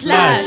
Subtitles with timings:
[0.00, 0.40] slash.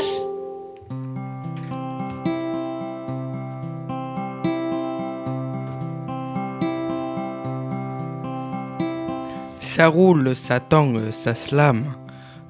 [9.60, 11.84] Ça roule, ça tangue, ça slame.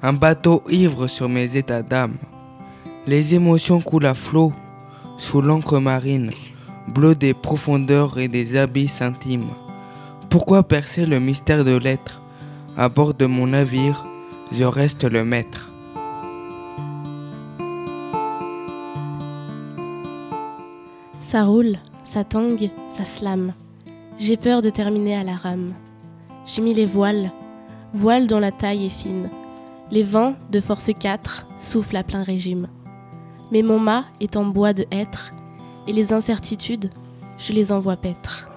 [0.01, 2.17] Un bateau ivre sur mes états d'âme.
[3.07, 4.51] Les émotions coulent à flot
[5.17, 6.31] sous l'encre marine,
[6.87, 9.49] bleu des profondeurs et des abysses intimes.
[10.29, 12.21] Pourquoi percer le mystère de l'être?
[12.77, 14.05] À bord de mon navire,
[14.51, 15.69] je reste le maître.
[21.25, 23.53] Ça roule, ça tangue, ça slame.
[24.19, 25.73] J'ai peur de terminer à la rame.
[26.45, 27.31] J'ai mis les voiles,
[27.95, 29.31] voiles dont la taille est fine.
[29.89, 32.67] Les vents, de force 4, soufflent à plein régime.
[33.51, 35.33] Mais mon mât est en bois de hêtre,
[35.87, 36.91] et les incertitudes,
[37.39, 38.47] je les envoie paître.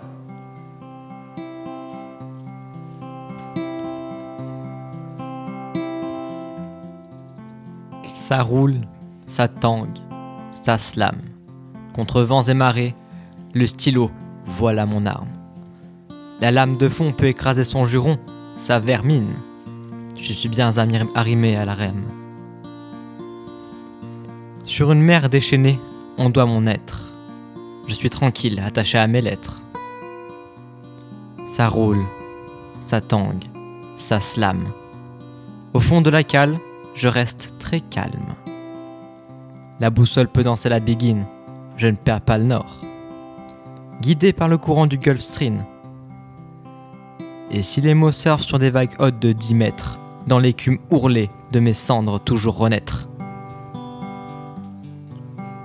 [8.13, 8.83] Ça roule,
[9.27, 10.01] ça tangue,
[10.63, 11.38] ça slame.
[11.99, 12.95] Contre vents et marées,
[13.55, 14.13] le stylo,
[14.47, 15.27] voilà mon arme.
[16.41, 18.21] La lame de fond peut écraser son juron,
[18.57, 19.33] sa vermine.
[20.17, 20.73] Je suis bien
[21.17, 22.05] arrimé à la rème.
[24.65, 25.77] Sur une mer déchaînée,
[26.19, 27.01] on doit mon être.
[27.89, 29.61] Je suis tranquille, attaché à mes lettres.
[31.49, 32.05] Ça roule,
[32.79, 33.47] ça tangue,
[33.97, 34.69] ça slame.
[35.75, 36.61] Au fond de la cale,
[36.95, 38.37] je reste très calme.
[39.81, 41.27] La boussole peut danser la biguine,
[41.79, 42.81] je ne perds pas le nord.
[44.03, 45.65] Guidé par le courant du Gulf Stream.
[47.51, 51.31] Et si les mots surfent sur des vagues hautes de 10 mètres, dans l'écume ourlée
[51.53, 53.09] de mes cendres toujours renaître.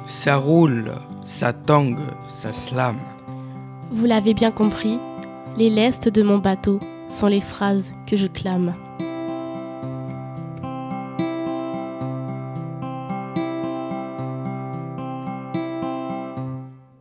[0.08, 0.94] Ça roule,
[1.26, 3.00] ça tangue, ça slame.
[3.92, 4.98] Vous l'avez bien compris,
[5.58, 8.74] les lestes de mon bateau sont les phrases que je clame.